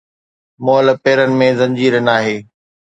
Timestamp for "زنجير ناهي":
1.59-2.37